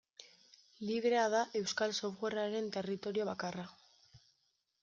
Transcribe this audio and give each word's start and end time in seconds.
Librea 0.91 1.25
da 1.33 1.41
euskal 1.59 1.93
softwarearen 1.99 2.73
territorio 2.79 3.29
bakarra. 3.33 3.71